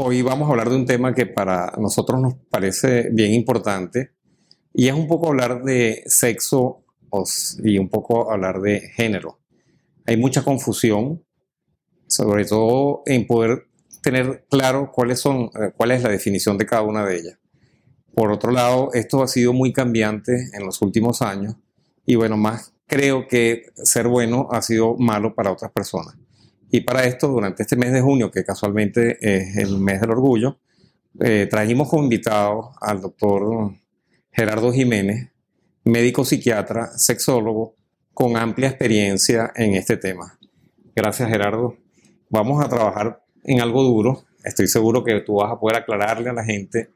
Hoy 0.00 0.22
vamos 0.22 0.46
a 0.46 0.52
hablar 0.52 0.70
de 0.70 0.76
un 0.76 0.86
tema 0.86 1.12
que 1.12 1.26
para 1.26 1.72
nosotros 1.76 2.20
nos 2.20 2.34
parece 2.48 3.08
bien 3.10 3.34
importante 3.34 4.12
y 4.72 4.86
es 4.86 4.94
un 4.94 5.08
poco 5.08 5.26
hablar 5.26 5.64
de 5.64 6.04
sexo 6.06 6.84
y 7.64 7.78
un 7.78 7.88
poco 7.88 8.30
hablar 8.30 8.60
de 8.60 8.78
género. 8.94 9.40
Hay 10.06 10.16
mucha 10.16 10.44
confusión, 10.44 11.24
sobre 12.06 12.44
todo 12.44 13.02
en 13.06 13.26
poder 13.26 13.66
tener 14.00 14.46
claro 14.48 14.92
cuáles 14.92 15.18
son, 15.18 15.50
eh, 15.60 15.72
cuál 15.76 15.90
es 15.90 16.04
la 16.04 16.10
definición 16.10 16.56
de 16.58 16.66
cada 16.66 16.82
una 16.82 17.04
de 17.04 17.16
ellas. 17.16 17.38
Por 18.14 18.30
otro 18.30 18.52
lado, 18.52 18.90
esto 18.92 19.24
ha 19.24 19.26
sido 19.26 19.52
muy 19.52 19.72
cambiante 19.72 20.48
en 20.52 20.64
los 20.64 20.80
últimos 20.80 21.22
años 21.22 21.56
y 22.06 22.14
bueno, 22.14 22.36
más 22.36 22.72
creo 22.86 23.26
que 23.26 23.72
ser 23.82 24.06
bueno 24.06 24.46
ha 24.52 24.62
sido 24.62 24.94
malo 24.96 25.34
para 25.34 25.50
otras 25.50 25.72
personas. 25.72 26.14
Y 26.70 26.82
para 26.82 27.04
esto, 27.04 27.28
durante 27.28 27.62
este 27.62 27.76
mes 27.76 27.92
de 27.92 28.00
junio, 28.00 28.30
que 28.30 28.44
casualmente 28.44 29.18
es 29.20 29.56
el 29.56 29.78
mes 29.78 30.00
del 30.00 30.10
orgullo, 30.10 30.58
eh, 31.20 31.46
trajimos 31.50 31.88
como 31.88 32.04
invitado 32.04 32.72
al 32.80 33.00
doctor 33.00 33.72
Gerardo 34.30 34.72
Jiménez, 34.72 35.30
médico 35.84 36.24
psiquiatra, 36.24 36.96
sexólogo, 36.96 37.74
con 38.12 38.36
amplia 38.36 38.68
experiencia 38.68 39.52
en 39.56 39.74
este 39.74 39.96
tema. 39.96 40.38
Gracias 40.94 41.28
Gerardo. 41.28 41.76
Vamos 42.28 42.64
a 42.64 42.68
trabajar 42.68 43.22
en 43.44 43.60
algo 43.60 43.82
duro. 43.82 44.24
Estoy 44.44 44.68
seguro 44.68 45.02
que 45.04 45.20
tú 45.20 45.36
vas 45.36 45.52
a 45.52 45.58
poder 45.58 45.78
aclararle 45.78 46.28
a 46.28 46.32
la 46.32 46.44
gente 46.44 46.90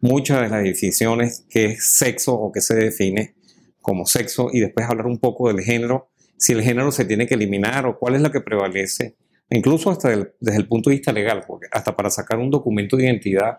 muchas 0.00 0.40
de 0.42 0.48
las 0.48 0.62
definiciones, 0.62 1.44
qué 1.50 1.66
es 1.66 1.92
sexo 1.92 2.34
o 2.34 2.52
qué 2.52 2.60
se 2.60 2.74
define 2.74 3.34
como 3.80 4.06
sexo 4.06 4.48
y 4.52 4.60
después 4.60 4.88
hablar 4.88 5.06
un 5.06 5.18
poco 5.18 5.48
del 5.48 5.60
género, 5.60 6.08
si 6.38 6.52
el 6.52 6.62
género 6.62 6.90
se 6.92 7.04
tiene 7.04 7.26
que 7.26 7.34
eliminar 7.34 7.84
o 7.86 7.98
cuál 7.98 8.14
es 8.14 8.22
lo 8.22 8.30
que 8.30 8.40
prevalece, 8.40 9.16
incluso 9.50 9.90
hasta 9.90 10.08
desde 10.40 10.56
el 10.56 10.68
punto 10.68 10.88
de 10.88 10.96
vista 10.96 11.12
legal, 11.12 11.44
porque 11.46 11.66
hasta 11.70 11.94
para 11.94 12.10
sacar 12.10 12.38
un 12.38 12.50
documento 12.50 12.96
de 12.96 13.04
identidad 13.04 13.58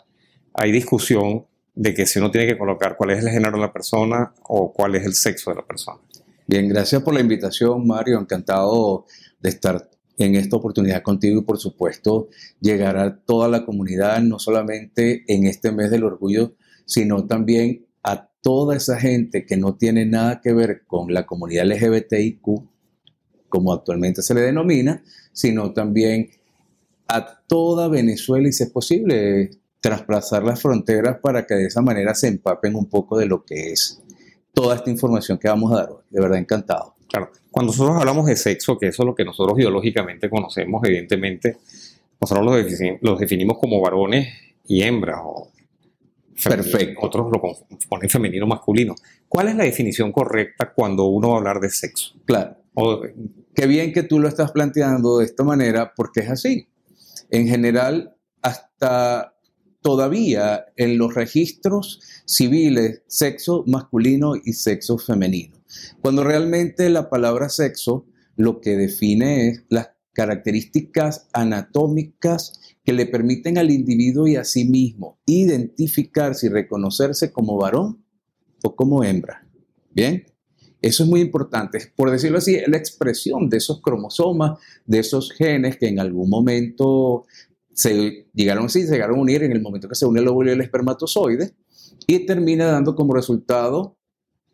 hay 0.54 0.72
discusión 0.72 1.46
de 1.76 1.94
que 1.94 2.06
si 2.06 2.20
uno 2.20 2.32
tiene 2.32 2.48
que 2.48 2.58
colocar 2.58 2.98
cuál 2.98 3.12
es 3.12 3.24
el 3.24 3.30
género 3.30 3.54
de 3.54 3.62
la 3.62 3.72
persona 3.72 4.34
o 4.44 4.74
cuál 4.74 4.96
es 4.96 5.06
el 5.06 5.14
sexo 5.14 5.52
de 5.52 5.58
la 5.58 5.66
persona. 5.66 6.00
Bien, 6.48 6.68
gracias 6.68 7.02
por 7.04 7.14
la 7.14 7.22
invitación, 7.22 7.86
Mario. 7.86 8.20
Encantado 8.20 9.06
de 9.40 9.50
estar 9.50 9.90
en 10.18 10.36
esta 10.36 10.58
oportunidad 10.58 11.02
contigo 11.04 11.40
y 11.40 11.44
por 11.44 11.58
supuesto 11.58 12.30
llegar 12.60 12.98
a 12.98 13.18
toda 13.18 13.48
la 13.48 13.66
comunidad, 13.66 14.22
no 14.22 14.40
solamente 14.40 15.24
en 15.28 15.46
este 15.46 15.72
mes 15.72 15.92
del 15.92 16.04
orgullo, 16.04 16.56
sino 16.86 17.28
también 17.28 17.86
a 18.04 18.29
toda 18.42 18.76
esa 18.76 19.00
gente 19.00 19.46
que 19.46 19.58
no 19.58 19.76
tiene 19.76 20.06
nada 20.06 20.42
que 20.42 20.54
ver 20.54 20.84
con 20.88 21.14
la 21.14 21.26
comunidad 21.26 21.66
LGBTIQ, 21.66 22.42
como 23.50 23.74
actualmente 23.74 24.22
se 24.22 24.34
le 24.34 24.42
denomina, 24.42 25.04
sino 25.34 25.74
también 25.74 26.30
a 27.08 27.42
toda 27.48 27.88
Venezuela 27.88 28.48
y 28.48 28.52
si 28.52 28.64
es 28.64 28.70
posible 28.70 29.52
trasplazar 29.82 30.44
las 30.44 30.62
fronteras 30.62 31.18
para 31.22 31.46
que 31.46 31.56
de 31.56 31.66
esa 31.66 31.82
manera 31.82 32.14
se 32.14 32.28
empapen 32.28 32.76
un 32.76 32.88
poco 32.88 33.18
de 33.18 33.26
lo 33.26 33.44
que 33.44 33.72
es 33.72 34.02
toda 34.54 34.76
esta 34.76 34.90
información 34.90 35.38
que 35.38 35.48
vamos 35.48 35.72
a 35.72 35.78
dar 35.78 35.90
hoy. 35.90 36.04
De 36.10 36.22
verdad 36.22 36.38
encantado. 36.38 36.96
Claro, 37.08 37.32
cuando 37.50 37.72
nosotros 37.72 37.98
hablamos 37.98 38.28
de 38.28 38.36
sexo, 38.36 38.78
que 38.78 38.88
eso 38.88 39.04
es 39.04 39.08
lo 39.08 39.16
que 39.16 39.26
nosotros 39.26 39.58
biológicamente 39.58 40.30
conocemos, 40.30 40.84
evidentemente, 40.86 41.58
nosotros 42.22 42.46
los 43.02 43.20
definimos, 43.20 43.58
como 43.58 43.82
varones 43.82 44.28
y 44.68 44.84
hembras, 44.84 45.20
o 45.24 45.50
Perfecto. 46.44 47.00
Otros 47.02 47.32
lo 47.32 47.42
ponen 47.90 48.10
femenino 48.10 48.48
masculino. 48.48 48.96
¿Cuál 49.28 49.50
es 49.50 49.56
la 49.56 49.64
definición 49.64 50.12
correcta 50.12 50.74
cuando 50.74 51.06
uno 51.06 51.30
va 51.30 51.36
a 51.36 51.38
hablar 51.38 51.60
de 51.60 51.70
sexo? 51.70 52.14
Claro. 52.26 52.58
Qué 53.54 53.68
bien 53.68 53.92
que 53.92 54.04
tú 54.04 54.20
lo 54.20 54.28
estás 54.28 54.52
planteando 54.52 55.18
de 55.18 55.26
esta 55.26 55.44
manera, 55.44 55.94
porque 55.96 56.22
es 56.22 56.30
así. 56.30 56.68
En 57.30 57.48
general, 57.48 58.16
hasta 58.42 59.36
todavía 59.82 60.66
en 60.78 60.98
los 60.98 61.14
registros 61.14 62.02
civiles, 62.26 63.02
sexo 63.08 63.64
masculino 63.68 64.34
y 64.36 64.54
sexo 64.54 64.98
femenino. 64.98 65.58
Cuando 66.02 66.24
realmente 66.24 66.90
la 66.90 67.10
palabra 67.10 67.50
sexo 67.50 68.06
lo 68.36 68.62
que 68.62 68.78
define 68.78 69.50
es 69.50 69.64
las 69.70 69.90
características 70.20 71.30
anatómicas 71.32 72.60
que 72.84 72.92
le 72.92 73.06
permiten 73.06 73.58
al 73.58 73.72
individuo 73.72 74.28
y 74.28 74.36
a 74.36 74.44
sí 74.44 74.66
mismo 74.66 75.18
identificarse 75.26 76.48
y 76.48 76.50
reconocerse 76.50 77.32
como 77.32 77.56
varón 77.56 78.04
o 78.62 78.76
como 78.76 79.02
hembra. 79.06 79.48
Bien, 79.92 80.26
eso 80.82 81.04
es 81.04 81.10
muy 81.10 81.22
importante. 81.22 81.94
Por 81.96 82.12
decirlo 82.12 82.40
así, 82.40 82.58
la 82.68 82.76
expresión 82.76 83.48
de 83.48 83.60
esos 83.60 83.82
cromosomas, 83.82 84.60
de 84.86 85.00
esos 85.00 85.32
genes 85.32 85.78
que 85.78 85.88
en 85.88 86.02
algún 86.02 86.30
momento 86.30 87.24
se 87.74 88.28
llegaron, 88.34 88.68
sí, 88.68 88.86
se 88.86 88.92
llegaron 88.92 89.20
a 89.20 89.22
unir 89.22 89.44
en 89.44 89.54
el 89.54 89.62
momento 89.62 89.88
que 89.88 89.96
se 89.96 90.06
une 90.06 90.20
el 90.20 90.28
óvulo 90.28 90.50
y 90.50 90.54
el 90.56 90.60
espermatozoide 90.60 91.54
y 92.08 92.26
termina 92.26 92.66
dando 92.66 92.94
como 92.94 93.14
resultado 93.14 93.96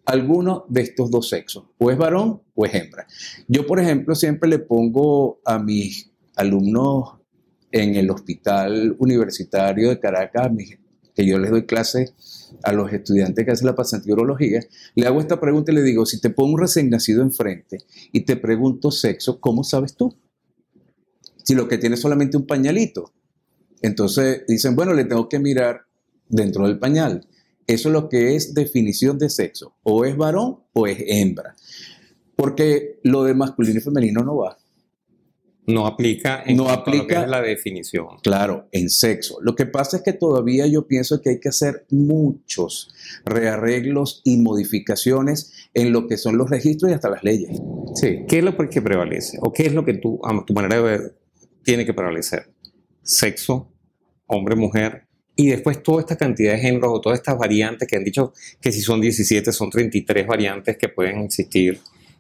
alguno 0.06 0.66
de 0.70 0.82
estos 0.82 1.10
dos 1.10 1.30
sexos, 1.30 1.66
o 1.78 1.92
es 1.92 1.98
varón 1.98 2.42
o 2.54 2.66
es 2.66 2.74
hembra. 2.74 3.08
Yo, 3.48 3.66
por 3.66 3.80
ejemplo, 3.80 4.16
siempre 4.16 4.50
le 4.50 4.60
pongo 4.60 5.40
a 5.46 5.60
mis 5.60 6.12
alumnos 6.36 7.16
en 7.72 7.96
el 7.96 8.10
hospital 8.10 8.96
universitario 9.00 9.90
de 9.90 10.00
Caracas, 10.00 10.52
que 11.14 11.26
yo 11.26 11.40
les 11.40 11.50
doy 11.50 11.66
clase 11.66 12.14
a 12.64 12.74
los 12.74 12.92
estudiantes 12.92 13.46
que 13.46 13.52
hacen 13.52 13.68
la 13.68 13.76
pasantía 13.76 14.14
urología, 14.14 14.62
le 14.96 15.08
hago 15.08 15.20
esta 15.22 15.40
pregunta 15.40 15.72
y 15.72 15.76
le 15.76 15.82
digo, 15.82 16.06
si 16.06 16.20
te 16.20 16.30
pongo 16.30 16.54
un 16.54 16.60
recién 16.60 16.90
nacido 16.90 17.22
enfrente 17.22 17.80
y 18.12 18.22
te 18.22 18.36
pregunto 18.36 18.92
sexo, 18.92 19.40
¿cómo 19.40 19.64
sabes 19.64 19.96
tú? 19.96 20.16
Si 21.44 21.54
lo 21.54 21.68
que 21.68 21.78
tiene 21.78 21.96
es 21.96 22.02
solamente 22.02 22.38
un 22.38 22.46
pañalito. 22.46 23.14
Entonces 23.82 24.44
dicen, 24.48 24.76
bueno, 24.76 24.94
le 24.94 25.06
tengo 25.06 25.30
que 25.30 25.40
mirar 25.40 25.82
dentro 26.28 26.68
del 26.68 26.80
pañal. 26.80 27.28
Eso 27.68 27.90
es 27.90 27.94
lo 27.94 28.10
que 28.10 28.36
es 28.36 28.54
definición 28.54 29.18
de 29.18 29.30
sexo. 29.30 29.76
O 29.84 30.06
es 30.06 30.16
varón 30.16 30.60
o 30.74 30.88
es 30.88 30.98
hembra. 31.08 31.56
Porque 32.36 33.00
lo 33.04 33.24
de 33.24 33.34
masculino 33.34 33.80
y 33.80 33.82
femenino 33.82 34.24
no 34.24 34.38
va. 34.38 34.58
No 35.68 35.88
aplica 35.88 36.44
en 36.46 36.58
no 36.58 36.70
aplica, 36.70 37.26
la 37.26 37.42
definición. 37.42 38.06
Claro, 38.22 38.68
en 38.72 38.90
sexo. 38.90 39.40
Lo 39.42 39.56
que 39.56 39.66
pasa 39.66 39.98
es 39.98 40.04
que 40.04 40.14
todavía 40.14 40.68
yo 40.68 40.86
pienso 40.88 41.22
que 41.22 41.32
hay 41.32 41.40
que 41.40 41.50
hacer 41.50 41.88
muchos 41.90 42.94
rearreglos 43.26 44.22
y 44.24 44.38
modificaciones 44.38 45.70
en 45.74 45.92
lo 45.92 46.08
que 46.08 46.18
son 46.18 46.38
los 46.38 46.52
registros 46.52 46.92
y 46.92 46.94
hasta 46.94 47.10
las 47.10 47.24
leyes. 47.24 47.60
Sí. 47.96 48.26
¿Qué 48.28 48.40
es 48.40 48.44
lo 48.44 48.56
que 48.56 48.82
prevalece? 48.82 49.40
¿O 49.42 49.52
qué 49.52 49.66
es 49.66 49.74
lo 49.74 49.84
que 49.84 49.96
tú, 49.96 50.20
a 50.24 50.46
tu 50.46 50.54
manera 50.54 50.76
de 50.76 50.82
ver, 50.84 51.16
tiene 51.64 51.84
que 51.84 51.96
prevalecer? 51.96 52.48
Sexo, 53.02 53.72
hombre, 54.28 54.56
mujer, 54.56 55.05
y 55.36 55.50
después 55.50 55.84
toda 55.84 56.02
esta 56.02 56.16
cantidad 56.16 56.54
de 56.54 56.60
géneros 56.60 56.92
o 56.94 57.02
todas 57.02 57.20
estas 57.20 57.38
variantes 57.38 57.88
que 57.88 57.98
han 57.98 58.04
dicho 58.04 58.34
que 58.62 58.72
si 58.72 58.82
son 58.82 59.02
17, 59.02 59.52
son 59.52 59.70
33 59.70 60.26
variantes 60.26 60.78
que 60.78 60.90
pueden 60.90 61.20
existir 61.20 61.80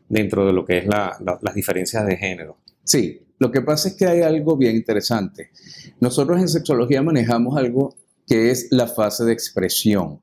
dentro 0.09 0.45
de 0.45 0.53
lo 0.53 0.65
que 0.65 0.79
es 0.79 0.85
las 0.85 1.55
diferencias 1.55 2.05
de 2.05 2.17
género. 2.17 2.57
Sí, 2.83 3.21
lo 3.39 3.51
que 3.51 3.61
pasa 3.61 3.89
es 3.89 3.95
que 3.95 4.05
hay 4.05 4.21
algo 4.21 4.57
bien 4.57 4.75
interesante. 4.75 5.49
Nosotros 5.99 6.39
en 6.39 6.49
sexología 6.49 7.01
manejamos 7.01 7.57
algo 7.57 7.95
que 8.27 8.51
es 8.51 8.67
la 8.71 8.87
fase 8.87 9.23
de 9.23 9.33
expresión. 9.33 10.21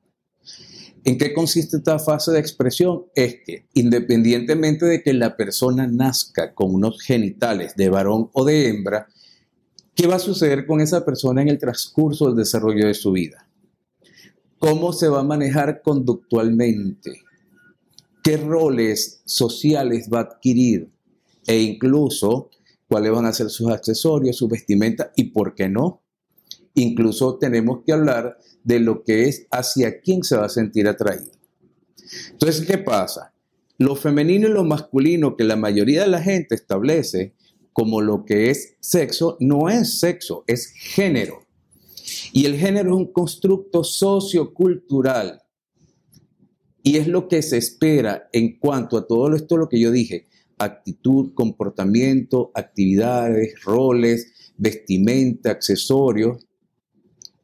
¿En 1.05 1.17
qué 1.17 1.33
consiste 1.33 1.77
esta 1.77 1.99
fase 1.99 2.31
de 2.31 2.39
expresión? 2.39 3.05
Es 3.13 3.37
que 3.45 3.65
independientemente 3.73 4.85
de 4.85 5.03
que 5.03 5.13
la 5.13 5.35
persona 5.35 5.85
nazca 5.85 6.53
con 6.53 6.73
unos 6.73 7.01
genitales 7.01 7.75
de 7.75 7.89
varón 7.89 8.29
o 8.33 8.45
de 8.45 8.69
hembra, 8.69 9.07
¿Qué 9.95 10.07
va 10.07 10.15
a 10.15 10.19
suceder 10.19 10.65
con 10.65 10.81
esa 10.81 11.05
persona 11.05 11.41
en 11.41 11.49
el 11.49 11.59
transcurso 11.59 12.27
del 12.27 12.35
desarrollo 12.35 12.87
de 12.87 12.95
su 12.95 13.11
vida? 13.11 13.47
¿Cómo 14.57 14.91
se 14.91 15.07
va 15.07 15.19
a 15.19 15.23
manejar 15.23 15.81
conductualmente? 15.83 17.21
¿Qué 18.23 18.37
roles 18.37 19.21
sociales 19.25 20.09
va 20.11 20.19
a 20.19 20.23
adquirir? 20.23 20.89
E 21.45 21.61
incluso 21.61 22.49
cuáles 22.87 23.11
van 23.11 23.25
a 23.25 23.33
ser 23.33 23.49
sus 23.49 23.69
accesorios, 23.69 24.37
su 24.37 24.47
vestimenta 24.47 25.11
y 25.15 25.25
por 25.25 25.53
qué 25.53 25.69
no. 25.69 26.01
Incluso 26.73 27.37
tenemos 27.37 27.83
que 27.85 27.93
hablar 27.93 28.39
de 28.63 28.79
lo 28.79 29.03
que 29.03 29.27
es 29.27 29.45
hacia 29.51 29.99
quién 29.99 30.23
se 30.23 30.37
va 30.37 30.45
a 30.45 30.49
sentir 30.49 30.87
atraído. 30.87 31.31
Entonces, 32.31 32.65
¿qué 32.65 32.79
pasa? 32.79 33.33
Lo 33.77 33.95
femenino 33.95 34.47
y 34.47 34.51
lo 34.51 34.63
masculino 34.63 35.35
que 35.35 35.43
la 35.43 35.55
mayoría 35.55 36.01
de 36.01 36.07
la 36.07 36.21
gente 36.21 36.55
establece 36.55 37.33
como 37.73 38.01
lo 38.01 38.23
que 38.23 38.49
es 38.49 38.75
sexo, 38.79 39.37
no 39.39 39.69
es 39.69 39.99
sexo, 39.99 40.43
es 40.47 40.67
género. 40.67 41.43
Y 42.31 42.45
el 42.45 42.57
género 42.57 42.91
es 42.91 42.95
un 42.95 43.11
constructo 43.11 43.83
sociocultural. 43.83 45.41
Y 46.83 46.97
es 46.97 47.07
lo 47.07 47.27
que 47.27 47.41
se 47.41 47.57
espera 47.57 48.29
en 48.31 48.59
cuanto 48.59 48.97
a 48.97 49.07
todo 49.07 49.33
esto 49.35 49.57
lo 49.57 49.69
que 49.69 49.79
yo 49.79 49.89
dije, 49.91 50.27
actitud, 50.57 51.33
comportamiento, 51.33 52.51
actividades, 52.53 53.61
roles, 53.63 54.53
vestimenta, 54.57 55.51
accesorios, 55.51 56.45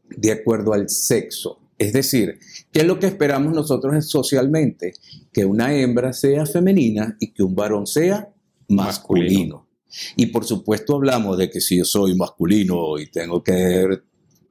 de 0.09 0.31
acuerdo 0.31 0.73
al 0.73 0.89
sexo. 0.89 1.59
Es 1.77 1.93
decir, 1.93 2.39
¿qué 2.71 2.81
es 2.81 2.85
lo 2.85 2.99
que 2.99 3.07
esperamos 3.07 3.53
nosotros 3.53 4.05
socialmente? 4.09 4.93
Que 5.31 5.45
una 5.45 5.73
hembra 5.73 6.11
sea 6.11 6.45
femenina 6.45 7.15
y 7.19 7.31
que 7.31 7.41
un 7.41 7.55
varón 7.55 7.87
sea 7.87 8.29
masculino. 8.67 9.68
Y 10.15 10.27
por 10.27 10.45
supuesto 10.45 10.95
hablamos 10.95 11.37
de 11.37 11.49
que 11.49 11.61
si 11.61 11.77
yo 11.77 11.85
soy 11.85 12.15
masculino 12.15 12.99
y 12.99 13.07
tengo 13.07 13.43
que 13.43 14.01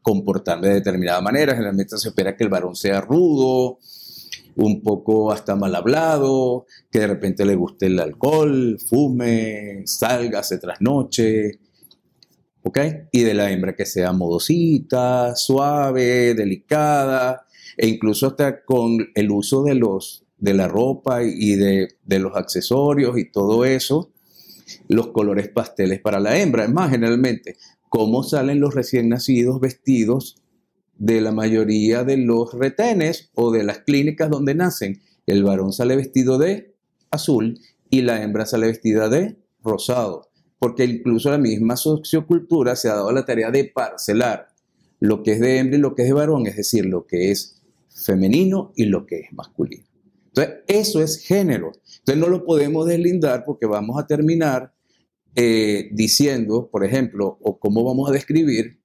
comportarme 0.08 0.68
de 0.68 0.74
determinada 0.74 1.20
manera. 1.20 1.52
Generalmente 1.52 1.98
se 1.98 2.08
espera 2.08 2.34
que 2.34 2.44
el 2.44 2.50
varón 2.50 2.74
sea 2.74 3.00
rudo, 3.02 3.78
un 4.56 4.82
poco 4.82 5.30
hasta 5.30 5.54
mal 5.54 5.74
hablado, 5.74 6.64
que 6.90 7.00
de 7.00 7.08
repente 7.08 7.44
le 7.44 7.54
guste 7.54 7.86
el 7.86 8.00
alcohol, 8.00 8.78
fume, 8.80 9.82
salga, 9.84 10.42
se 10.42 10.58
trasnoche, 10.58 11.60
¿ok? 12.62 12.78
Y 13.12 13.20
de 13.20 13.34
la 13.34 13.52
hembra 13.52 13.76
que 13.76 13.84
sea 13.84 14.12
modosita, 14.12 15.36
suave, 15.36 16.34
delicada, 16.34 17.44
e 17.76 17.86
incluso 17.86 18.28
hasta 18.28 18.64
con 18.64 18.96
el 19.14 19.30
uso 19.30 19.62
de, 19.62 19.74
los, 19.74 20.24
de 20.38 20.54
la 20.54 20.68
ropa 20.68 21.22
y 21.22 21.54
de, 21.54 21.96
de 22.02 22.18
los 22.18 22.34
accesorios 22.34 23.18
y 23.18 23.30
todo 23.30 23.66
eso, 23.66 24.10
los 24.88 25.08
colores 25.08 25.48
pasteles 25.48 26.00
para 26.00 26.20
la 26.20 26.38
hembra. 26.38 26.64
Es 26.64 26.70
más, 26.70 26.90
generalmente, 26.90 27.56
cómo 27.88 28.22
salen 28.22 28.60
los 28.60 28.74
recién 28.74 29.08
nacidos 29.08 29.60
vestidos 29.60 30.36
de 30.96 31.20
la 31.20 31.32
mayoría 31.32 32.04
de 32.04 32.16
los 32.16 32.52
retenes 32.54 33.30
o 33.34 33.50
de 33.50 33.64
las 33.64 33.78
clínicas 33.80 34.30
donde 34.30 34.54
nacen. 34.54 35.00
El 35.26 35.44
varón 35.44 35.72
sale 35.72 35.96
vestido 35.96 36.38
de 36.38 36.74
azul 37.10 37.58
y 37.90 38.02
la 38.02 38.22
hembra 38.22 38.46
sale 38.46 38.66
vestida 38.66 39.08
de 39.08 39.36
rosado, 39.62 40.28
porque 40.58 40.84
incluso 40.84 41.30
la 41.30 41.38
misma 41.38 41.76
sociocultura 41.76 42.76
se 42.76 42.88
ha 42.88 42.94
dado 42.94 43.12
la 43.12 43.24
tarea 43.24 43.50
de 43.50 43.64
parcelar 43.64 44.48
lo 45.00 45.22
que 45.22 45.32
es 45.32 45.40
de 45.40 45.58
hembra 45.58 45.78
y 45.78 45.80
lo 45.80 45.94
que 45.94 46.02
es 46.02 46.08
de 46.08 46.14
varón, 46.14 46.46
es 46.46 46.56
decir, 46.56 46.86
lo 46.86 47.06
que 47.06 47.30
es 47.30 47.60
femenino 47.88 48.72
y 48.76 48.86
lo 48.86 49.06
que 49.06 49.20
es 49.20 49.32
masculino. 49.32 49.84
Entonces, 50.28 50.54
eso 50.66 51.02
es 51.02 51.18
género. 51.24 51.72
Entonces, 52.08 52.26
no 52.26 52.38
lo 52.38 52.46
podemos 52.46 52.86
deslindar 52.86 53.44
porque 53.44 53.66
vamos 53.66 54.00
a 54.02 54.06
terminar 54.06 54.72
eh, 55.34 55.90
diciendo, 55.92 56.70
por 56.72 56.82
ejemplo, 56.82 57.36
o 57.42 57.58
cómo 57.58 57.84
vamos 57.84 58.08
a 58.08 58.12
describir 58.14 58.80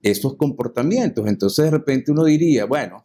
esos 0.00 0.36
comportamientos. 0.36 1.26
Entonces 1.26 1.64
de 1.64 1.72
repente 1.72 2.12
uno 2.12 2.24
diría, 2.24 2.66
bueno, 2.66 3.04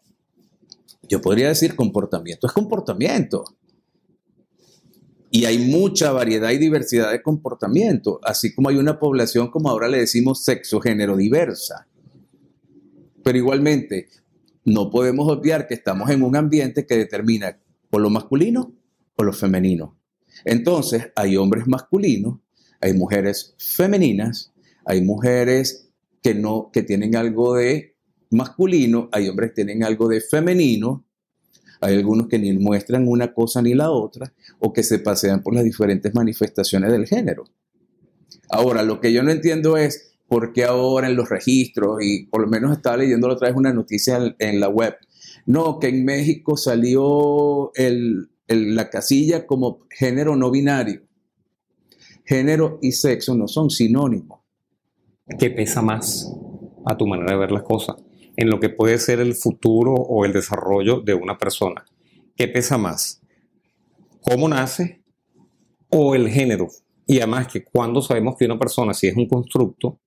yo 1.10 1.20
podría 1.22 1.48
decir 1.48 1.76
comportamiento 1.76 2.46
es 2.46 2.54
comportamiento. 2.54 3.46
Y 5.32 5.46
hay 5.46 5.58
mucha 5.58 6.12
variedad 6.12 6.52
y 6.52 6.60
diversidad 6.60 7.12
de 7.12 7.24
comportamiento, 7.24 8.20
así 8.22 8.54
como 8.54 8.70
hay 8.70 8.76
una 8.76 9.00
población, 9.00 9.50
como 9.50 9.70
ahora 9.70 9.88
le 9.88 9.98
decimos, 9.98 10.44
sexo, 10.44 10.80
género 10.80 11.18
diversa. 11.18 11.88
Pero 13.24 13.40
igualmente, 13.40 14.08
no 14.66 14.92
podemos 14.92 15.28
obviar 15.28 15.68
que 15.68 15.74
estamos 15.74 16.12
en 16.12 16.22
un 16.22 16.36
ambiente 16.36 16.86
que 16.86 16.96
determina 16.96 17.58
por 17.90 18.02
lo 18.02 18.12
masculino 18.12 18.77
o 19.18 19.24
lo 19.24 19.34
femenino. 19.34 20.00
Entonces, 20.46 21.12
hay 21.16 21.36
hombres 21.36 21.68
masculinos, 21.68 22.40
hay 22.80 22.94
mujeres 22.94 23.56
femeninas, 23.58 24.54
hay 24.86 25.02
mujeres 25.02 25.90
que, 26.24 26.34
no, 26.34 26.70
que 26.72 26.84
tienen 26.84 27.16
algo 27.16 27.56
de 27.56 27.98
masculino, 28.32 29.10
hay 29.12 29.28
hombres 29.28 29.52
que 29.52 29.56
tienen 29.56 29.84
algo 29.84 30.08
de 30.08 30.22
femenino, 30.22 31.06
hay 31.82 31.96
algunos 31.96 32.28
que 32.28 32.40
ni 32.40 32.54
muestran 32.54 33.08
una 33.08 33.34
cosa 33.34 33.62
ni 33.62 33.74
la 33.74 33.92
otra, 33.92 34.34
o 34.60 34.74
que 34.74 34.84
se 34.84 35.00
pasean 35.00 35.44
por 35.44 35.54
las 35.54 35.64
diferentes 35.64 36.14
manifestaciones 36.14 36.92
del 36.92 37.08
género. 37.08 37.46
Ahora, 38.50 38.84
lo 38.84 39.00
que 39.00 39.14
yo 39.14 39.24
no 39.24 39.32
entiendo 39.32 39.78
es 39.78 40.16
por 40.28 40.54
qué 40.54 40.66
ahora 40.66 41.08
en 41.08 41.16
los 41.16 41.30
registros, 41.30 42.00
y 42.02 42.26
por 42.26 42.42
lo 42.42 42.48
menos 42.48 42.76
estaba 42.76 42.98
leyendo 42.98 43.28
otra 43.28 43.50
vez 43.50 43.58
una 43.58 43.74
noticia 43.74 44.36
en, 44.40 44.60
la 44.60 44.70
web, 44.70 44.96
no, 45.46 45.80
que 45.80 45.88
en 45.88 46.04
México 46.04 46.58
salió 46.58 47.72
la 48.48 48.90
casilla 48.90 49.46
como 49.46 49.80
género 49.90 50.36
no 50.36 50.52
binario. 50.52 51.02
Género 52.26 52.80
y 52.82 52.92
sexo 52.92 53.36
no 53.36 53.48
son 53.48 53.70
sinónimos. 53.70 54.42
¿Qué 55.40 55.50
pesa 55.50 55.82
más 55.82 56.34
a 56.86 56.98
tu 56.98 57.06
manera 57.06 57.34
de 57.34 57.38
ver 57.38 57.52
las 57.52 57.64
cosas? 57.64 57.98
En 58.36 58.50
lo 58.50 58.60
que 58.60 58.70
puede 58.70 58.98
ser 58.98 59.20
el 59.20 59.36
futuro 59.36 59.94
o 59.94 60.26
el 60.26 60.34
desarrollo 60.34 61.02
de 61.02 61.14
una 61.14 61.38
persona. 61.38 61.86
¿Qué 62.36 62.48
pesa 62.48 62.78
más? 62.78 63.22
¿Cómo 64.22 64.48
nace 64.48 65.02
o 65.90 66.16
el 66.16 66.30
género? 66.30 66.68
Y 67.06 67.18
además 67.18 67.48
que 67.48 67.64
cuando 67.64 68.02
sabemos 68.02 68.36
que 68.38 68.46
una 68.46 68.60
persona, 68.60 68.94
si 68.94 69.08
es 69.08 69.16
un 69.16 69.28
constructo, 69.28 70.00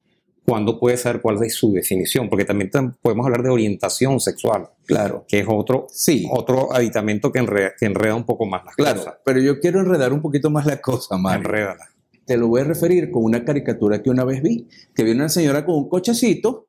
¿cuándo 0.51 0.81
puede 0.81 0.97
saber 0.97 1.23
cuál 1.23 1.41
es 1.45 1.55
su 1.55 1.73
definición? 1.73 2.29
Porque 2.29 2.45
también 2.45 2.71
podemos 3.01 3.25
hablar 3.25 3.45
de 3.45 3.51
orientación 3.51 4.19
sexual. 4.19 4.69
Claro. 4.85 5.25
Que 5.29 5.39
es 5.39 5.47
otro, 5.49 5.87
sí. 5.93 6.29
otro 6.29 6.73
aditamento 6.75 7.31
que 7.31 7.39
enreda, 7.81 8.17
un 8.17 8.25
poco 8.25 8.47
más 8.47 8.65
las 8.65 8.75
claro, 8.75 8.99
cosas. 8.99 9.15
Pero 9.25 9.41
yo 9.41 9.61
quiero 9.61 9.79
enredar 9.79 10.13
un 10.13 10.21
poquito 10.21 10.51
más 10.51 10.67
la 10.67 10.81
cosa, 10.81 11.17
Mario. 11.17 11.47
Enrédala 11.47 11.87
te 12.27 12.37
lo 12.37 12.47
voy 12.47 12.61
a 12.61 12.65
referir 12.65 13.11
con 13.11 13.25
una 13.25 13.45
caricatura 13.45 14.05
que 14.05 14.09
una 14.09 14.23
vez 14.23 14.41
vi, 14.41 14.69
que 14.95 15.03
viene 15.03 15.19
una 15.19 15.29
señora 15.29 15.67
con 15.67 15.75
un 15.75 15.89
cochecito 15.89 16.69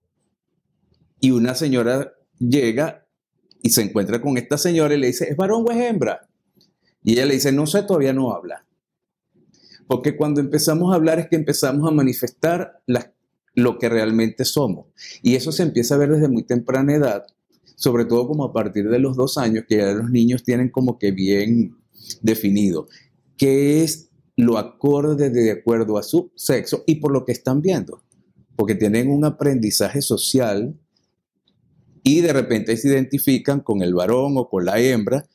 y 1.20 1.30
una 1.30 1.54
señora 1.54 2.14
llega 2.40 3.06
y 3.62 3.70
se 3.70 3.84
encuentra 3.84 4.20
con 4.20 4.40
esta 4.40 4.58
señora 4.58 4.96
y 4.96 4.98
le 4.98 5.08
dice, 5.08 5.30
¿es 5.30 5.38
varón 5.38 5.64
o 5.68 5.72
es 5.72 5.78
hembra? 5.78 6.28
Y 7.04 7.14
ella 7.14 7.28
le 7.28 7.36
dice, 7.36 7.52
no 7.52 7.68
sé, 7.68 7.84
todavía 7.84 8.12
no 8.12 8.34
habla. 8.34 8.66
Porque 9.86 10.18
cuando 10.18 10.42
empezamos 10.42 10.92
a 10.92 10.96
hablar 10.96 11.20
es 11.20 11.28
que 11.28 11.36
empezamos 11.36 11.88
a 11.88 11.94
manifestar 11.94 12.82
lo 13.54 13.78
que 13.80 13.90
realmente 13.90 14.46
somos. 14.46 14.88
Y 15.22 15.36
eso 15.36 15.52
se 15.52 15.64
empieza 15.64 15.96
a 15.96 15.98
ver 15.98 16.12
desde 16.12 16.30
muy 16.30 16.44
temprana 16.44 16.96
edad, 16.96 17.26
sobre 17.76 18.06
todo 18.06 18.28
como 18.28 18.46
a 18.46 18.54
partir 18.54 18.90
de 18.90 19.00
los 19.00 19.16
dos 19.16 19.38
años, 19.38 19.66
que 19.68 19.78
ya 19.78 19.92
los 19.92 20.10
niños 20.10 20.44
tienen 20.44 20.70
como 20.70 20.98
que 20.98 21.12
bien 21.12 21.76
definido 22.22 22.88
qué 23.38 23.84
es 23.84 24.10
lo 24.36 24.60
acorde 24.60 25.32
de 25.32 25.52
acuerdo 25.52 25.98
a 25.98 26.04
su 26.04 26.32
sexo 26.36 26.84
y 26.86 26.96
por 26.96 27.12
lo 27.12 27.26
que 27.26 27.32
están 27.32 27.62
viendo, 27.62 28.04
porque 28.56 28.76
tienen 28.76 29.10
un 29.10 29.26
aprendizaje 29.26 30.02
social 30.02 30.80
y 32.04 32.22
de 32.22 32.34
repente 32.34 32.78
se 32.78 32.90
identifican 32.90 33.62
con 33.62 33.82
el 33.82 33.96
varón 33.96 34.34
o 34.38 34.48
con 34.48 34.66
la 34.66 34.80
hembra, 34.80 35.26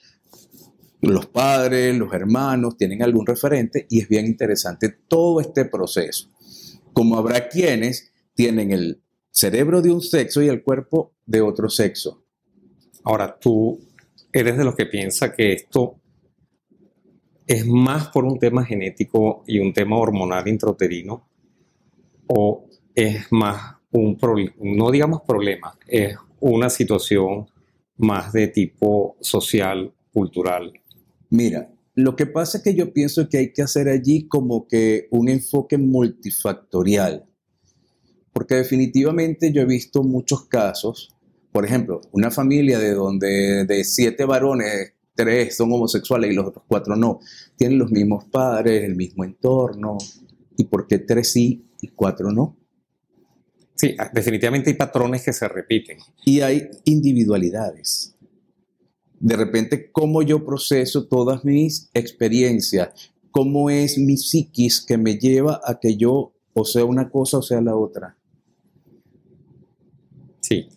los 1.00 1.26
padres, 1.26 1.96
los 1.96 2.12
hermanos, 2.12 2.76
tienen 2.76 3.02
algún 3.02 3.26
referente 3.26 3.86
y 3.90 4.00
es 4.00 4.08
bien 4.08 4.26
interesante 4.26 4.88
todo 5.08 5.40
este 5.40 5.64
proceso. 5.64 6.30
Como 6.96 7.18
habrá 7.18 7.46
quienes 7.46 8.10
tienen 8.32 8.70
el 8.70 9.02
cerebro 9.30 9.82
de 9.82 9.90
un 9.90 10.00
sexo 10.00 10.40
y 10.40 10.48
el 10.48 10.62
cuerpo 10.62 11.12
de 11.26 11.42
otro 11.42 11.68
sexo. 11.68 12.24
Ahora, 13.04 13.38
tú 13.38 13.78
eres 14.32 14.56
de 14.56 14.64
los 14.64 14.74
que 14.74 14.86
piensa 14.86 15.34
que 15.34 15.52
esto 15.52 16.00
es 17.46 17.66
más 17.66 18.08
por 18.08 18.24
un 18.24 18.38
tema 18.38 18.64
genético 18.64 19.44
y 19.46 19.58
un 19.58 19.74
tema 19.74 19.98
hormonal 19.98 20.48
intrauterino 20.48 21.28
o 22.28 22.64
es 22.94 23.26
más 23.30 23.74
un 23.90 24.16
problema, 24.16 24.54
no 24.58 24.90
digamos 24.90 25.20
problema, 25.20 25.78
es 25.86 26.16
una 26.40 26.70
situación 26.70 27.46
más 27.98 28.32
de 28.32 28.48
tipo 28.48 29.18
social, 29.20 29.92
cultural. 30.14 30.72
Mira, 31.28 31.75
lo 31.96 32.14
que 32.14 32.26
pasa 32.26 32.58
es 32.58 32.64
que 32.64 32.74
yo 32.74 32.92
pienso 32.92 33.28
que 33.28 33.38
hay 33.38 33.52
que 33.52 33.62
hacer 33.62 33.88
allí 33.88 34.28
como 34.28 34.68
que 34.68 35.08
un 35.10 35.28
enfoque 35.28 35.78
multifactorial, 35.78 37.24
porque 38.32 38.54
definitivamente 38.54 39.50
yo 39.50 39.62
he 39.62 39.66
visto 39.66 40.02
muchos 40.02 40.46
casos, 40.46 41.16
por 41.52 41.64
ejemplo, 41.64 42.02
una 42.12 42.30
familia 42.30 42.78
de 42.78 42.92
donde 42.92 43.64
de 43.64 43.82
siete 43.82 44.26
varones 44.26 44.92
tres 45.14 45.56
son 45.56 45.72
homosexuales 45.72 46.30
y 46.30 46.34
los 46.34 46.46
otros 46.46 46.64
cuatro 46.68 46.94
no. 46.94 47.20
Tienen 47.56 47.78
los 47.78 47.90
mismos 47.90 48.26
padres, 48.26 48.84
el 48.84 48.94
mismo 48.94 49.24
entorno. 49.24 49.96
¿Y 50.58 50.64
por 50.64 50.86
qué 50.86 50.98
tres 50.98 51.32
sí 51.32 51.66
y 51.80 51.88
cuatro 51.88 52.30
no? 52.30 52.58
Sí, 53.74 53.96
definitivamente 54.12 54.70
hay 54.70 54.76
patrones 54.76 55.22
que 55.22 55.32
se 55.32 55.48
repiten. 55.48 55.98
Y 56.24 56.40
hay 56.40 56.68
individualidades. 56.84 58.15
De 59.18 59.36
repente, 59.36 59.90
cómo 59.90 60.22
yo 60.22 60.44
proceso 60.44 61.06
todas 61.06 61.44
mis 61.44 61.90
experiencias, 61.94 63.12
cómo 63.30 63.70
es 63.70 63.98
mi 63.98 64.16
psiquis 64.16 64.84
que 64.84 64.98
me 64.98 65.18
lleva 65.18 65.60
a 65.64 65.78
que 65.80 65.96
yo 65.96 66.32
o 66.52 66.64
sea 66.64 66.84
una 66.84 67.10
cosa 67.10 67.38
o 67.38 67.42
sea 67.42 67.60
la 67.60 67.76
otra. 67.76 68.16
Sí. 70.40 70.68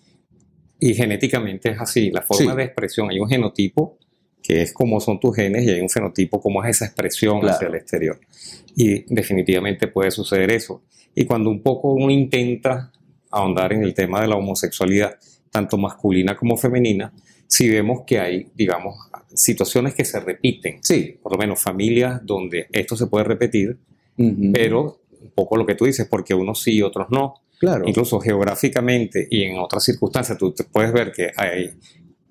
Y 0.80 0.94
genéticamente 0.94 1.72
es 1.72 1.80
así, 1.80 2.10
la 2.12 2.22
forma 2.22 2.56
de 2.56 2.64
expresión, 2.64 3.10
hay 3.10 3.20
un 3.20 3.30
genotipo 3.30 3.98
que 4.42 4.62
es 4.62 4.74
como 4.74 5.00
son 5.00 5.20
tus 5.20 5.36
genes 5.36 5.64
y 5.66 5.70
hay 5.70 5.82
un 5.82 5.90
fenotipo, 5.90 6.42
como 6.42 6.64
es 6.64 6.78
esa 6.78 6.86
expresión 6.86 7.48
hacia 7.48 7.68
el 7.68 7.76
exterior. 7.76 8.20
Y 8.76 9.04
definitivamente 9.14 9.88
puede 9.88 10.12
suceder 10.12 10.52
eso. 10.52 10.82
Y 11.14 11.26
cuando 11.26 11.50
un 11.50 11.62
poco 11.62 11.94
uno 11.94 12.12
intenta 12.12 12.92
ahondar 13.30 13.74
en 13.74 13.84
el 13.84 13.94
tema 13.94 14.22
de 14.22 14.28
la 14.28 14.38
homosexualidad, 14.38 15.18
tanto 15.52 15.78
masculina 15.78 16.36
como 16.36 16.58
femenina, 16.58 17.14
si 17.50 17.68
vemos 17.68 18.04
que 18.06 18.20
hay, 18.20 18.48
digamos, 18.54 18.96
situaciones 19.34 19.96
que 19.96 20.06
se 20.06 20.20
repiten. 20.20 20.78
Sí. 20.84 21.18
Por 21.22 21.32
lo 21.32 21.38
menos 21.40 21.60
familias 21.60 22.22
donde 22.24 22.68
esto 22.72 22.96
se 22.96 23.08
puede 23.08 23.26
repetir, 23.26 23.78
pero 24.54 25.00
un 25.22 25.32
poco 25.34 25.58
lo 25.58 25.66
que 25.66 25.74
tú 25.76 25.86
dices, 25.86 26.08
porque 26.08 26.36
unos 26.36 26.62
sí 26.62 26.76
y 26.76 26.82
otros 26.84 27.08
no. 27.10 27.42
Claro. 27.60 27.86
Incluso 27.88 28.20
geográficamente 28.20 29.28
y 29.30 29.44
en 29.44 29.58
otras 29.58 29.84
circunstancias, 29.84 30.38
tú 30.38 30.54
puedes 30.72 30.94
ver 30.94 31.12
que 31.12 31.32
hay 31.36 31.72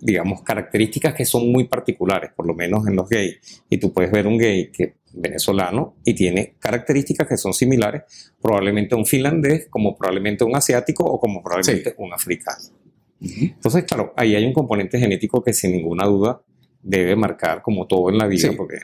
digamos, 0.00 0.42
características 0.42 1.12
que 1.12 1.24
son 1.24 1.50
muy 1.50 1.64
particulares, 1.64 2.30
por 2.34 2.46
lo 2.46 2.54
menos 2.54 2.86
en 2.86 2.94
los 2.94 3.08
gays. 3.08 3.64
Y 3.68 3.78
tú 3.78 3.92
puedes 3.92 4.12
ver 4.12 4.26
un 4.26 4.38
gay 4.38 4.70
que 4.70 4.94
venezolano 5.12 5.96
y 6.04 6.14
tiene 6.14 6.54
características 6.58 7.26
que 7.26 7.36
son 7.36 7.52
similares, 7.52 8.32
probablemente 8.40 8.94
a 8.94 8.98
un 8.98 9.06
finlandés, 9.06 9.66
como 9.68 9.96
probablemente 9.96 10.44
a 10.44 10.46
un 10.46 10.54
asiático 10.54 11.04
o 11.04 11.18
como 11.18 11.42
probablemente 11.42 11.94
un 11.98 12.12
africano. 12.12 12.62
Entonces, 13.20 13.84
claro, 13.84 14.12
ahí 14.16 14.34
hay 14.34 14.44
un 14.44 14.52
componente 14.52 14.98
genético 14.98 15.42
que 15.42 15.52
sin 15.52 15.72
ninguna 15.72 16.06
duda 16.06 16.40
debe 16.82 17.16
marcar 17.16 17.62
como 17.62 17.86
todo 17.86 18.10
en 18.10 18.18
la 18.18 18.26
vida, 18.26 18.50
porque 18.56 18.78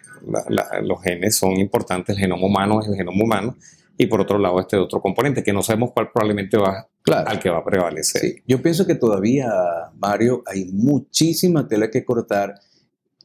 los 0.83 1.03
genes 1.03 1.37
son 1.37 1.53
importantes, 1.57 2.17
el 2.17 2.21
genoma 2.21 2.47
humano 2.47 2.81
es 2.81 2.88
el 2.88 2.97
genoma 2.97 3.23
humano, 3.23 3.57
y 3.97 4.07
por 4.07 4.21
otro 4.21 4.38
lado 4.38 4.59
este 4.59 4.76
otro 4.76 5.00
componente 5.00 5.45
que 5.45 5.53
no 5.53 5.62
sabemos 5.62 5.93
cuál 5.93 6.11
probablemente 6.11 6.57
va 6.57 6.88
al 7.07 7.38
que 7.38 7.50
va 7.50 7.59
a 7.59 7.64
prevalecer. 7.64 8.43
Yo 8.47 8.61
pienso 8.61 8.87
que 8.87 8.97
todavía, 8.97 9.49
Mario, 9.97 10.43
hay 10.47 10.64
muchísima 10.73 11.69
tela 11.69 11.91
que 11.91 12.05
cortar. 12.05 12.55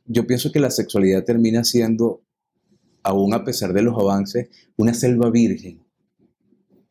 Yo 0.06 0.28
pienso 0.28 0.51
que 0.51 0.60
la 0.60 0.70
sexualidad 0.70 1.24
termina 1.24 1.63
siendo, 1.63 2.22
aún 3.04 3.34
a 3.34 3.44
pesar 3.44 3.74
de 3.74 3.82
los 3.82 3.98
avances, 3.98 4.50
una 4.78 4.94
selva 4.94 5.32
virgen 5.32 5.82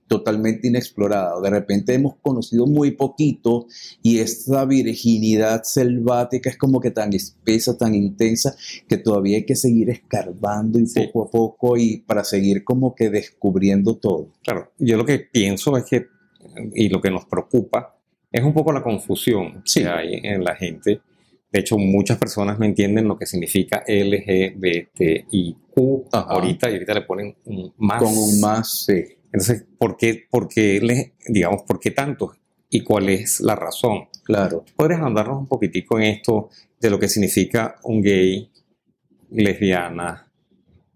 totalmente 0.08 0.66
inexplorada. 0.68 1.40
De 1.40 1.50
repente 1.50 1.94
hemos 1.94 2.16
conocido 2.16 2.66
muy 2.66 2.92
poquito 2.92 3.66
y 4.02 4.18
esa 4.18 4.64
virginidad 4.64 5.62
selvática 5.62 6.50
es 6.50 6.56
como 6.56 6.80
que 6.80 6.90
tan 6.90 7.12
espesa, 7.12 7.76
tan 7.76 7.94
intensa, 7.94 8.56
que 8.88 8.96
todavía 8.96 9.36
hay 9.36 9.46
que 9.46 9.54
seguir 9.54 9.90
escarbando 9.90 10.78
y 10.78 10.86
poco 10.86 11.22
a 11.22 11.30
poco 11.30 11.76
y 11.76 11.98
para 11.98 12.24
seguir 12.24 12.64
como 12.64 12.94
que 12.94 13.10
descubriendo 13.10 13.96
todo. 13.96 14.32
Claro, 14.42 14.72
yo 14.78 14.96
lo 14.96 15.04
que 15.04 15.18
pienso 15.20 15.76
es 15.76 15.84
que, 15.84 16.06
y 16.74 16.88
lo 16.88 17.00
que 17.00 17.10
nos 17.10 17.26
preocupa, 17.26 17.94
es 18.32 18.42
un 18.42 18.52
poco 18.52 18.72
la 18.72 18.82
confusión 18.82 19.62
que 19.62 19.86
hay 19.86 20.20
en 20.22 20.42
la 20.42 20.54
gente. 20.56 21.00
De 21.50 21.60
hecho, 21.60 21.78
muchas 21.78 22.18
personas 22.18 22.58
no 22.58 22.66
entienden 22.66 23.08
lo 23.08 23.16
que 23.16 23.24
significa 23.24 23.82
LGBTIQ 23.86 25.28
ahorita 26.12 26.68
y 26.68 26.74
ahorita 26.74 26.94
le 26.94 27.02
ponen 27.02 27.36
un 27.46 27.72
más. 27.78 28.02
Con 28.02 28.12
un 28.12 28.40
más, 28.40 28.84
sí. 28.84 29.17
Entonces, 29.32 29.66
¿por 29.78 29.96
qué, 29.96 30.26
por 30.30 30.48
qué, 30.48 31.14
digamos, 31.26 31.62
por 31.62 31.78
qué 31.78 31.90
tanto? 31.90 32.34
¿Y 32.70 32.82
cuál 32.82 33.08
es 33.08 33.40
la 33.40 33.54
razón? 33.54 34.08
Claro. 34.24 34.64
¿Podrías 34.76 35.00
andarnos 35.00 35.38
un 35.38 35.46
poquitico 35.46 35.98
en 35.98 36.04
esto 36.04 36.50
de 36.80 36.90
lo 36.90 36.98
que 36.98 37.08
significa 37.08 37.76
un 37.84 38.02
gay, 38.02 38.50
lesbiana, 39.30 40.30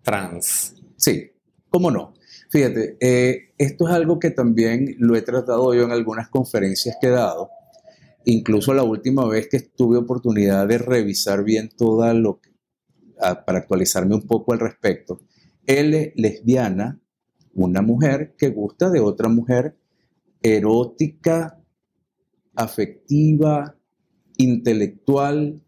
trans? 0.03 0.75
Sí, 0.97 1.31
¿cómo 1.69 1.91
no? 1.91 2.15
Fíjate, 2.51 2.97
eh, 3.01 3.53
esto 3.57 3.89
es 3.89 3.95
algo 3.95 4.19
que 4.19 4.31
también 4.31 4.97
lo 4.99 5.17
he 5.17 5.23
tratado 5.23 5.73
yo 5.75 5.85
en 5.85 5.91
algunas 5.93 6.29
conferencias 6.29 6.97
que 7.01 7.07
he 7.07 7.11
dado. 7.11 7.51
Incluso 8.25 8.75
la 8.75 8.83
última 8.83 9.27
vez 9.27 9.49
que 9.49 9.61
tuve 9.61 9.97
oportunidad 9.97 10.67
de 10.69 10.79
revisar 10.79 11.45
bien 11.45 11.71
toda 11.71 12.13
lo 12.15 12.41
que, 12.41 12.51
para 13.47 13.59
actualizarme 13.59 14.15
un 14.15 14.27
poco 14.27 14.53
al 14.53 14.61
respecto. 14.61 15.23
Él 15.67 16.13
lesbiana, 16.17 17.01
una 17.55 17.83
mujer 17.83 18.35
que 18.37 18.49
gusta 18.49 18.91
de 18.91 19.01
otra 19.01 19.29
mujer 19.29 19.77
erótica, 20.43 21.63
afectiva, 22.55 23.77
intelectual 24.37 25.63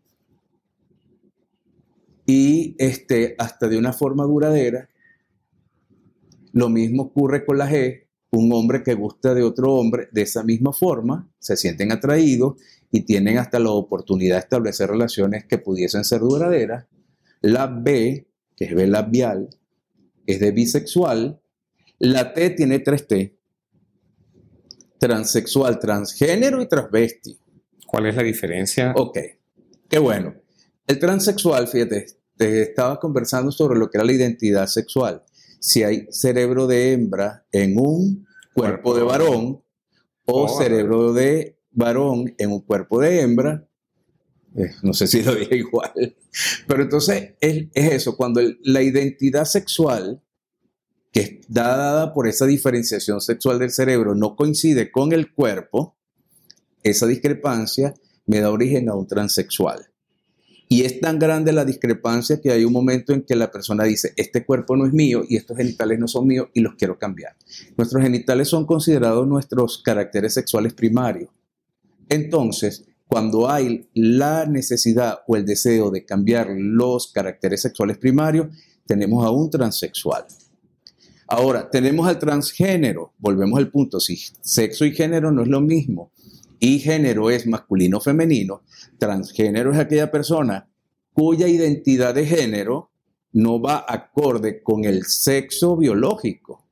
y 2.26 2.74
este, 2.78 3.34
hasta 3.38 3.68
de 3.68 3.78
una 3.78 3.92
forma 3.92 4.24
duradera. 4.24 4.88
Lo 6.52 6.68
mismo 6.68 7.04
ocurre 7.04 7.44
con 7.44 7.58
la 7.58 7.70
G, 7.70 8.06
un 8.30 8.52
hombre 8.52 8.82
que 8.82 8.94
gusta 8.94 9.34
de 9.34 9.42
otro 9.42 9.74
hombre 9.74 10.08
de 10.12 10.22
esa 10.22 10.42
misma 10.42 10.72
forma, 10.72 11.30
se 11.38 11.56
sienten 11.56 11.92
atraídos 11.92 12.54
y 12.90 13.02
tienen 13.02 13.38
hasta 13.38 13.58
la 13.58 13.70
oportunidad 13.70 14.36
de 14.36 14.40
establecer 14.40 14.88
relaciones 14.88 15.44
que 15.44 15.58
pudiesen 15.58 16.04
ser 16.04 16.20
duraderas. 16.20 16.86
La 17.40 17.66
B, 17.66 18.28
que 18.56 18.64
es 18.64 18.74
B 18.74 18.86
labial, 18.86 19.50
es 20.26 20.40
de 20.40 20.52
bisexual 20.52 21.40
la 22.04 22.32
T 22.32 22.50
tiene 22.50 22.80
tres 22.80 23.06
T. 23.06 23.38
Transexual, 24.98 25.78
transgénero 25.78 26.62
y 26.62 26.68
transvesti. 26.68 27.38
¿Cuál 27.86 28.06
es 28.06 28.16
la 28.16 28.22
diferencia? 28.22 28.92
Ok, 28.96 29.18
qué 29.88 29.98
bueno. 29.98 30.34
El 30.86 30.98
transexual, 30.98 31.66
fíjate, 31.68 32.06
te 32.36 32.62
estaba 32.62 32.98
conversando 32.98 33.50
sobre 33.50 33.78
lo 33.78 33.90
que 33.90 33.98
era 33.98 34.04
la 34.04 34.12
identidad 34.12 34.66
sexual. 34.66 35.22
Si 35.60 35.82
hay 35.82 36.06
cerebro 36.10 36.66
de 36.66 36.92
hembra 36.92 37.46
en 37.52 37.78
un 37.78 38.26
cuerpo, 38.54 38.94
de 38.94 39.02
varón 39.02 39.62
o 40.26 40.44
oh, 40.44 40.48
cerebro 40.48 41.12
de 41.12 41.58
varón 41.70 42.34
en 42.38 42.52
un 42.52 42.60
cuerpo 42.60 43.00
de 43.00 43.20
hembra, 43.20 43.66
eh, 44.56 44.70
no 44.82 44.92
sé 44.92 45.06
si 45.06 45.22
lo 45.22 45.34
dije 45.34 45.56
igual, 45.56 46.16
pero 46.66 46.82
entonces 46.82 47.34
es, 47.40 47.68
eso, 47.74 48.16
cuando 48.16 48.40
la 48.62 48.82
identidad 48.82 49.44
sexual 49.44 50.22
que 51.14 51.40
dada 51.46 52.12
por 52.12 52.26
esa 52.26 52.44
diferenciación 52.44 53.20
sexual 53.20 53.60
del 53.60 53.70
cerebro 53.70 54.16
no 54.16 54.34
coincide 54.34 54.90
con 54.90 55.12
el 55.12 55.32
cuerpo, 55.32 55.96
esa 56.82 57.06
discrepancia 57.06 57.94
me 58.26 58.40
da 58.40 58.50
origen 58.50 58.88
a 58.88 58.94
un 58.94 59.06
transexual. 59.06 59.86
Y 60.68 60.82
es 60.82 60.98
tan 60.98 61.20
grande 61.20 61.52
la 61.52 61.64
discrepancia 61.64 62.40
que 62.40 62.50
hay 62.50 62.64
un 62.64 62.72
momento 62.72 63.12
en 63.12 63.22
que 63.22 63.36
la 63.36 63.52
persona 63.52 63.84
dice, 63.84 64.12
este 64.16 64.44
cuerpo 64.44 64.76
no 64.76 64.86
es 64.86 64.92
mío 64.92 65.22
y 65.28 65.36
estos 65.36 65.56
genitales 65.56 66.00
no 66.00 66.08
son 66.08 66.26
míos 66.26 66.48
y 66.52 66.60
los 66.60 66.74
quiero 66.74 66.98
cambiar. 66.98 67.36
Nuestros 67.76 68.02
genitales 68.02 68.48
son 68.48 68.66
considerados 68.66 69.28
nuestros 69.28 69.80
caracteres 69.84 70.34
sexuales 70.34 70.74
primarios. 70.74 71.30
Entonces, 72.08 72.86
cuando 73.06 73.48
hay 73.48 73.88
la 73.94 74.46
necesidad 74.46 75.20
o 75.28 75.36
el 75.36 75.46
deseo 75.46 75.92
de 75.92 76.04
cambiar 76.04 76.48
los 76.50 77.12
caracteres 77.12 77.62
sexuales 77.62 77.98
primarios, 77.98 78.48
tenemos 78.84 79.24
a 79.24 79.30
un 79.30 79.48
transexual. 79.48 80.26
Ahora, 81.36 81.68
tenemos 81.68 82.06
al 82.06 82.20
transgénero, 82.20 83.12
volvemos 83.18 83.58
al 83.58 83.68
punto, 83.68 83.98
si 83.98 84.16
sexo 84.40 84.84
y 84.84 84.92
género 84.92 85.32
no 85.32 85.42
es 85.42 85.48
lo 85.48 85.60
mismo, 85.60 86.12
y 86.60 86.78
género 86.78 87.28
es 87.28 87.44
masculino 87.48 87.96
o 87.96 88.00
femenino, 88.00 88.62
transgénero 88.98 89.72
es 89.72 89.78
aquella 89.80 90.12
persona 90.12 90.68
cuya 91.12 91.48
identidad 91.48 92.14
de 92.14 92.24
género 92.24 92.92
no 93.32 93.60
va 93.60 93.84
acorde 93.88 94.62
con 94.62 94.84
el 94.84 95.06
sexo 95.06 95.76
biológico. 95.76 96.68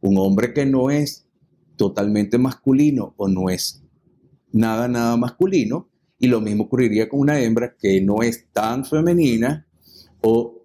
Un 0.00 0.16
hombre 0.16 0.54
que 0.54 0.64
no 0.64 0.90
es 0.90 1.26
totalmente 1.76 2.38
masculino 2.38 3.12
o 3.18 3.28
no 3.28 3.50
es 3.50 3.82
nada, 4.52 4.88
nada 4.88 5.18
masculino, 5.18 5.90
y 6.18 6.28
lo 6.28 6.40
mismo 6.40 6.64
ocurriría 6.64 7.10
con 7.10 7.20
una 7.20 7.38
hembra 7.38 7.76
que 7.78 8.00
no 8.00 8.22
es 8.22 8.46
tan 8.54 8.86
femenina 8.86 9.66
o 10.22 10.62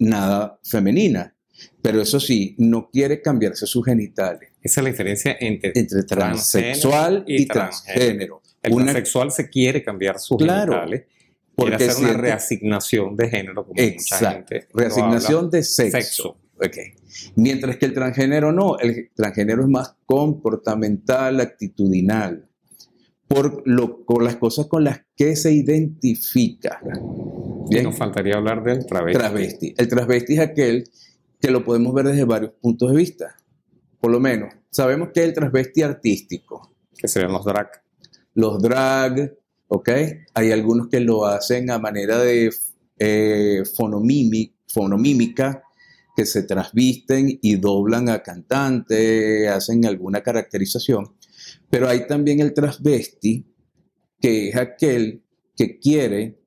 nada 0.00 0.58
femenina. 0.64 1.36
Pero 1.82 2.02
eso 2.02 2.20
sí, 2.20 2.54
no 2.58 2.90
quiere 2.90 3.22
cambiarse 3.22 3.66
sus 3.66 3.84
genitales. 3.84 4.50
Esa 4.62 4.80
es 4.80 4.84
la 4.84 4.90
diferencia 4.90 5.36
entre, 5.40 5.72
entre 5.74 6.02
transexual 6.02 7.24
y, 7.26 7.46
transgénero. 7.46 8.42
El 8.62 8.74
transexual 8.74 9.32
se 9.32 9.48
quiere 9.48 9.82
cambiar 9.82 10.18
sus 10.18 10.38
genitales. 10.38 11.04
Porque 11.54 11.74
hacer 11.74 12.04
una 12.04 12.14
reasignación 12.14 13.16
de 13.16 13.28
género, 13.28 13.66
como 13.66 13.82
mucha 13.82 14.32
gente. 14.32 14.66
Reasignación 14.72 15.50
de 15.50 15.62
sexo. 15.62 16.38
Mientras 17.34 17.76
que 17.76 17.86
el 17.86 17.92
transgénero 17.92 18.52
no, 18.52 18.78
el 18.78 19.10
transgénero 19.14 19.62
es 19.62 19.68
más 19.68 19.96
comportamental, 20.06 21.40
actitudinal, 21.40 22.48
por, 23.26 23.62
lo, 23.66 24.04
las 24.20 24.36
cosas 24.36 24.66
con 24.66 24.84
las 24.84 25.02
que 25.16 25.36
se 25.36 25.52
identifica. 25.52 26.80
Y 27.70 27.80
nos 27.80 27.96
faltaría 27.96 28.36
hablar 28.36 28.62
del 28.62 28.84
travesti. 28.86 29.18
Travesti. 29.18 29.74
El 29.76 29.88
travesti 29.88 30.32
es 30.34 30.40
aquel 30.40 30.90
que 31.40 31.50
lo 31.50 31.64
podemos 31.64 31.94
ver 31.94 32.06
desde 32.06 32.24
varios 32.24 32.52
puntos 32.60 32.90
de 32.90 32.96
vista. 32.96 33.36
Por 34.00 34.10
lo 34.10 34.20
menos, 34.20 34.54
sabemos 34.70 35.10
que 35.12 35.20
es 35.20 35.26
el 35.26 35.34
transvesti 35.34 35.82
artístico. 35.82 36.74
Que 36.96 37.08
serían 37.08 37.32
los 37.32 37.44
drag. 37.44 37.70
Los 38.34 38.60
drag, 38.62 39.36
¿ok? 39.68 39.88
Hay 40.34 40.52
algunos 40.52 40.88
que 40.88 41.00
lo 41.00 41.26
hacen 41.26 41.70
a 41.70 41.78
manera 41.78 42.18
de 42.18 42.50
eh, 42.98 43.62
fonomímica, 43.74 45.62
que 46.16 46.26
se 46.26 46.42
transvisten 46.42 47.38
y 47.40 47.56
doblan 47.56 48.08
a 48.08 48.22
cantante, 48.22 49.48
hacen 49.48 49.86
alguna 49.86 50.22
caracterización. 50.22 51.14
Pero 51.70 51.88
hay 51.88 52.06
también 52.06 52.40
el 52.40 52.52
transvesti, 52.52 53.46
que 54.20 54.50
es 54.50 54.56
aquel 54.56 55.22
que 55.56 55.78
quiere 55.78 56.39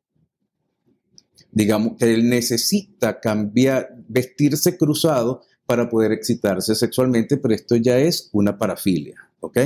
digamos 1.53 1.98
que 1.98 2.13
él 2.13 2.29
necesita 2.29 3.19
cambiar, 3.19 3.89
vestirse 4.07 4.77
cruzado 4.77 5.41
para 5.65 5.89
poder 5.89 6.12
excitarse 6.12 6.75
sexualmente, 6.75 7.38
pero 7.38 7.53
esto 7.53 7.75
ya 7.75 8.00
es 8.00 8.29
una 8.33 8.57
parafilia, 8.57 9.15
¿ok? 9.39 9.57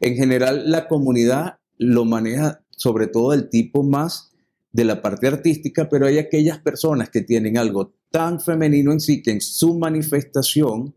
En 0.00 0.14
general, 0.16 0.70
la 0.70 0.88
comunidad 0.88 1.58
lo 1.78 2.04
maneja 2.04 2.62
sobre 2.70 3.06
todo 3.08 3.32
el 3.32 3.48
tipo 3.48 3.82
más 3.82 4.32
de 4.72 4.84
la 4.84 5.02
parte 5.02 5.26
artística, 5.26 5.88
pero 5.88 6.06
hay 6.06 6.18
aquellas 6.18 6.58
personas 6.58 7.10
que 7.10 7.22
tienen 7.22 7.58
algo 7.58 7.94
tan 8.10 8.40
femenino 8.40 8.92
en 8.92 9.00
sí 9.00 9.22
que 9.22 9.32
en 9.32 9.40
su 9.40 9.78
manifestación 9.78 10.94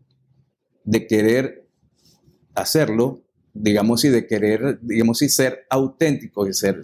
de 0.84 1.06
querer 1.06 1.66
hacerlo, 2.54 3.24
digamos, 3.52 4.04
y 4.04 4.10
de 4.10 4.26
querer, 4.26 4.78
digamos, 4.82 5.22
y 5.22 5.28
ser 5.28 5.66
auténticos 5.70 6.48
y 6.48 6.52
ser 6.52 6.80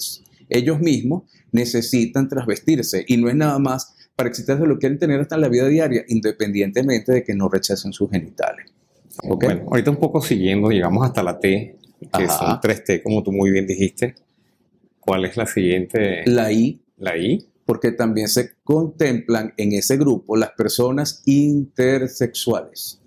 ellos 0.49 0.81
mismos 0.81 1.25
necesitan 1.53 2.29
trasvestirse 2.29 3.05
y 3.07 3.17
no 3.17 3.29
es 3.29 3.35
nada 3.35 3.59
más 3.59 3.95
para 4.17 4.31
excitarse, 4.31 4.67
lo 4.67 4.79
quieren 4.79 4.99
tener 4.99 5.21
hasta 5.21 5.35
en 5.35 5.43
la 5.43 5.49
vida 5.49 5.69
diaria, 5.69 6.05
independientemente 6.09 7.13
de 7.13 7.25
que 7.25 7.35
no 7.35 7.49
rechacen 7.49 7.93
sus 7.93 8.11
genitales. 8.11 8.73
Bueno, 9.23 9.65
ahorita 9.69 9.91
un 9.91 9.99
poco 9.99 10.23
siguiendo, 10.23 10.71
llegamos 10.71 11.07
hasta 11.07 11.23
la 11.23 11.39
T, 11.39 11.79
que 12.17 12.29
son 12.29 12.61
3T, 12.61 13.03
como 13.03 13.23
tú 13.23 13.33
muy 13.33 13.51
bien 13.51 13.67
dijiste. 13.67 14.15
¿Cuál 15.01 15.25
es 15.25 15.37
la 15.37 15.47
siguiente? 15.47 16.23
La 16.27 16.51
I. 16.51 16.83
La 16.97 17.17
I. 17.17 17.47
Porque 17.65 17.93
también 17.93 18.29
se 18.29 18.57
contemplan 18.63 19.53
en 19.57 19.73
ese 19.73 19.97
grupo 19.97 20.37
las 20.37 20.51
personas 20.53 21.23
intersexuales. 21.27 23.01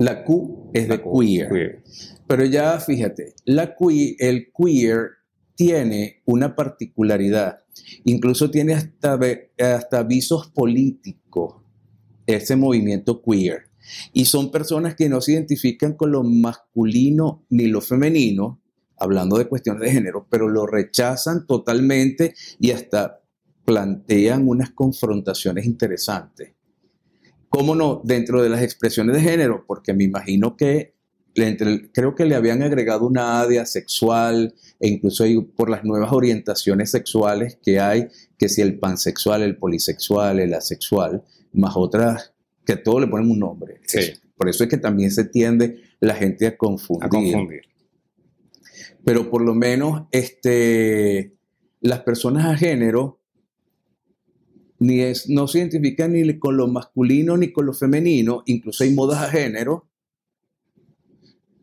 La 0.00 0.24
Q 0.24 0.70
es 0.72 0.88
de 0.88 1.02
queer. 1.02 1.82
Pero 2.26 2.44
ya 2.44 2.78
fíjate, 2.78 3.34
la 3.44 3.74
queer, 3.74 4.14
el 4.18 4.52
queer 4.52 5.10
tiene 5.54 6.22
una 6.24 6.54
particularidad. 6.54 7.60
Incluso 8.04 8.50
tiene 8.50 8.74
hasta, 8.74 9.18
hasta 9.58 9.98
avisos 9.98 10.48
políticos, 10.48 11.56
ese 12.26 12.56
movimiento 12.56 13.22
queer. 13.22 13.68
Y 14.12 14.24
son 14.24 14.50
personas 14.50 14.94
que 14.94 15.08
no 15.08 15.20
se 15.20 15.32
identifican 15.32 15.94
con 15.94 16.12
lo 16.12 16.22
masculino 16.22 17.44
ni 17.50 17.66
lo 17.66 17.80
femenino, 17.80 18.60
hablando 18.96 19.36
de 19.36 19.46
cuestiones 19.46 19.82
de 19.82 19.92
género, 19.92 20.26
pero 20.30 20.48
lo 20.48 20.66
rechazan 20.66 21.46
totalmente 21.46 22.34
y 22.58 22.70
hasta 22.70 23.20
plantean 23.64 24.48
unas 24.48 24.70
confrontaciones 24.70 25.66
interesantes. 25.66 26.52
¿Cómo 27.48 27.74
no? 27.74 28.00
Dentro 28.04 28.42
de 28.42 28.48
las 28.48 28.62
expresiones 28.62 29.16
de 29.16 29.22
género, 29.22 29.64
porque 29.66 29.94
me 29.94 30.04
imagino 30.04 30.56
que 30.56 30.94
creo 31.92 32.14
que 32.14 32.24
le 32.24 32.34
habían 32.34 32.62
agregado 32.62 33.06
una 33.06 33.40
ADIA 33.40 33.66
sexual 33.66 34.54
e 34.78 34.88
incluso 34.88 35.24
por 35.56 35.68
las 35.68 35.84
nuevas 35.84 36.12
orientaciones 36.12 36.90
sexuales 36.90 37.58
que 37.62 37.80
hay, 37.80 38.08
que 38.38 38.48
si 38.48 38.62
el 38.62 38.78
pansexual, 38.78 39.42
el 39.42 39.56
polisexual, 39.56 40.38
el 40.38 40.54
asexual, 40.54 41.24
más 41.52 41.74
otras 41.76 42.32
que 42.64 42.74
a 42.74 42.82
todo 42.82 43.00
le 43.00 43.08
ponen 43.08 43.30
un 43.30 43.40
nombre. 43.40 43.80
Por 44.36 44.48
eso 44.48 44.64
es 44.64 44.70
que 44.70 44.78
también 44.78 45.10
se 45.10 45.24
tiende 45.24 45.82
la 46.00 46.14
gente 46.14 46.46
a 46.46 46.56
confundir. 46.56 47.06
A 47.06 47.08
confundir. 47.08 47.62
Pero 49.04 49.30
por 49.30 49.42
lo 49.42 49.54
menos 49.54 50.06
este, 50.10 51.34
las 51.80 52.00
personas 52.00 52.46
a 52.46 52.56
género 52.56 53.20
ni 54.78 55.00
es, 55.00 55.28
no 55.28 55.46
se 55.46 55.58
identifican 55.58 56.12
ni 56.12 56.38
con 56.38 56.56
lo 56.56 56.66
masculino 56.66 57.36
ni 57.36 57.52
con 57.52 57.66
lo 57.66 57.72
femenino, 57.72 58.42
incluso 58.46 58.84
hay 58.84 58.90
modas 58.90 59.22
a 59.22 59.30
género, 59.30 59.88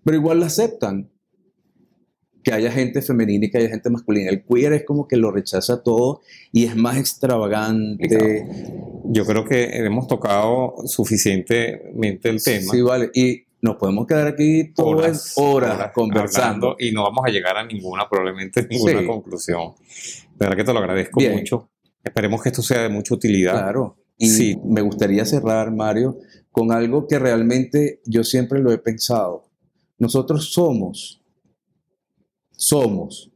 pero 0.04 0.18
igual 0.18 0.40
la 0.40 0.48
aceptan. 0.48 1.10
Que 2.44 2.54
haya 2.54 2.72
gente 2.72 3.04
femenina 3.04 3.46
y 3.46 3.52
que 3.52 3.60
haya 3.60 3.70
gente 3.70 3.92
masculina. 3.92 4.32
El 4.32 4.44
queer 4.44 4.74
es 4.74 4.84
como 4.84 5.08
que 5.08 5.16
lo 5.16 5.32
rechaza 5.32 5.84
todo 5.84 6.22
y 6.52 6.66
es 6.66 6.76
más 6.76 6.98
extravagante. 6.98 8.48
Yo 9.06 9.26
creo 9.28 9.46
que 9.46 9.78
hemos 9.78 10.08
tocado 10.08 10.74
suficientemente 10.86 12.30
el 12.30 12.44
tema. 12.44 12.72
Sí, 12.72 12.82
vale. 12.82 13.12
Y 13.14 13.44
nos 13.62 13.76
podemos 13.76 14.08
quedar 14.08 14.28
aquí 14.28 14.74
todas 14.74 15.34
horas, 15.36 15.92
conversando. 15.94 16.76
y 16.80 16.92
no 16.92 17.04
vamos 17.04 17.24
a 17.26 17.30
llegar 17.30 17.58
a 17.58 17.66
ninguna, 17.66 18.10
probablemente 18.10 18.66
ninguna 18.70 19.06
conclusión. 19.06 19.74
De 20.32 20.38
verdad 20.40 20.58
que 20.58 20.64
te 20.64 20.74
lo 20.74 20.80
agradezco 20.80 21.22
mucho. 21.22 21.70
Esperemos 22.04 22.42
que 22.42 22.50
esto 22.50 22.64
sea 22.64 22.82
de 22.82 22.90
mucha 22.90 23.14
utilidad. 23.14 23.54
Claro. 23.54 23.98
Y 24.18 24.30
sí. 24.30 24.60
me 24.66 24.82
gustaría 24.82 25.26
cerrar, 25.26 25.72
Mario, 25.72 26.18
con 26.52 26.72
algo 26.72 27.08
que 27.08 27.20
realmente 27.20 28.02
yo 28.06 28.24
siempre 28.24 28.60
lo 28.60 28.72
he 28.72 28.78
pensado. 28.78 29.51
Nosotros 30.02 30.52
somos, 30.52 31.22
somos. 32.50 33.32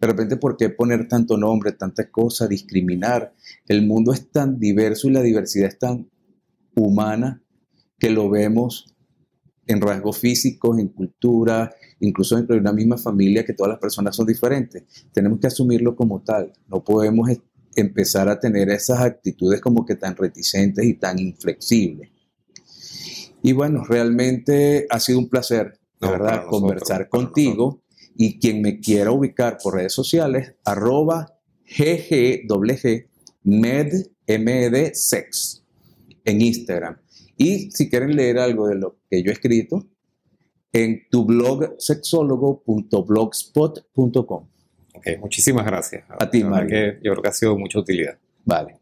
De 0.00 0.06
repente, 0.06 0.38
¿por 0.38 0.56
qué 0.56 0.70
poner 0.70 1.06
tanto 1.06 1.36
nombre, 1.36 1.72
tantas 1.72 2.06
cosas, 2.06 2.48
discriminar? 2.48 3.34
El 3.66 3.86
mundo 3.86 4.14
es 4.14 4.30
tan 4.30 4.58
diverso 4.58 5.06
y 5.06 5.10
la 5.10 5.20
diversidad 5.20 5.68
es 5.68 5.78
tan 5.78 6.08
humana 6.74 7.42
que 7.98 8.08
lo 8.08 8.30
vemos 8.30 8.94
en 9.66 9.82
rasgos 9.82 10.16
físicos, 10.16 10.78
en 10.78 10.88
cultura, 10.88 11.74
incluso 12.00 12.36
dentro 12.36 12.54
de 12.54 12.62
una 12.62 12.72
misma 12.72 12.96
familia, 12.96 13.44
que 13.44 13.52
todas 13.52 13.72
las 13.72 13.78
personas 13.78 14.16
son 14.16 14.28
diferentes. 14.28 14.84
Tenemos 15.12 15.38
que 15.40 15.48
asumirlo 15.48 15.94
como 15.94 16.22
tal. 16.22 16.54
No 16.68 16.82
podemos 16.82 17.28
empezar 17.76 18.30
a 18.30 18.40
tener 18.40 18.70
esas 18.70 19.00
actitudes 19.00 19.60
como 19.60 19.84
que 19.84 19.96
tan 19.96 20.16
reticentes 20.16 20.86
y 20.86 20.94
tan 20.94 21.18
inflexibles. 21.18 22.08
Y 23.42 23.52
bueno, 23.52 23.84
realmente 23.84 24.86
ha 24.88 25.00
sido 25.00 25.18
un 25.18 25.28
placer, 25.28 25.78
la 26.00 26.10
verdad, 26.10 26.46
conversar 26.46 27.08
contigo. 27.08 27.82
Y 28.20 28.40
quien 28.40 28.62
me 28.62 28.80
quiera 28.80 29.12
ubicar 29.12 29.58
por 29.62 29.74
redes 29.74 29.92
sociales, 29.92 30.56
arroba 30.64 31.38
ggg 31.64 33.06
med, 33.44 33.92
med 34.26 34.90
sex 34.92 35.64
en 36.24 36.42
Instagram. 36.42 36.96
Y 37.36 37.70
si 37.70 37.88
quieren 37.88 38.16
leer 38.16 38.38
algo 38.38 38.66
de 38.66 38.74
lo 38.74 38.96
que 39.08 39.22
yo 39.22 39.30
he 39.30 39.34
escrito, 39.34 39.86
en 40.72 41.06
tu 41.10 41.24
blog 41.24 41.76
sexólogo.blogspot.com. 41.78 44.48
Ok, 44.94 45.06
muchísimas 45.20 45.64
gracias. 45.64 46.02
A 46.08 46.28
ti, 46.28 46.42
Mario. 46.42 46.94
yo 47.02 47.12
creo 47.12 47.22
que 47.22 47.28
ha 47.28 47.32
sido 47.32 47.54
de 47.54 47.60
mucha 47.60 47.78
utilidad. 47.78 48.18
Vale. 48.44 48.80